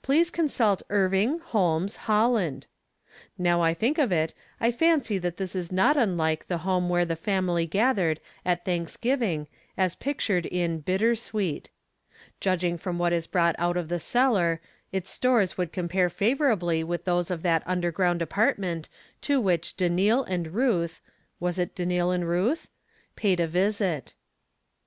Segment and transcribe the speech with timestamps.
[0.00, 2.66] Please consult Irving, Holmes, Holland.
[3.36, 7.04] Now I think of it, I fancy that this is not unhke the home where
[7.04, 9.50] the family gathered at Thanks 7 8 From Different Standpoints.
[9.76, 11.70] giving, as pictured in" Bittersweet."
[12.40, 14.62] Judging from what is brought out of the cellar,
[14.92, 18.88] its stores would compare favorably with those of that under ground apartment
[19.20, 21.02] to which Danil and Ruth
[21.38, 22.68] (was it Danil and Ruth?)
[23.14, 24.14] paid a visit.